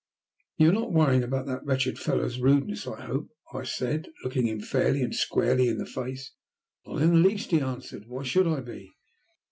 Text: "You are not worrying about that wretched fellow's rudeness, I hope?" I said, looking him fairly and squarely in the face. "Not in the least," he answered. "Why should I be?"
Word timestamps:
"You 0.57 0.69
are 0.69 0.73
not 0.73 0.91
worrying 0.91 1.21
about 1.21 1.45
that 1.45 1.63
wretched 1.63 1.99
fellow's 1.99 2.39
rudeness, 2.39 2.87
I 2.87 3.01
hope?" 3.05 3.29
I 3.53 3.61
said, 3.63 4.07
looking 4.23 4.47
him 4.47 4.59
fairly 4.59 5.03
and 5.03 5.13
squarely 5.13 5.67
in 5.67 5.77
the 5.77 5.85
face. 5.85 6.31
"Not 6.87 7.03
in 7.03 7.09
the 7.21 7.29
least," 7.29 7.51
he 7.51 7.61
answered. 7.61 8.05
"Why 8.07 8.23
should 8.23 8.47
I 8.47 8.61
be?" 8.61 8.89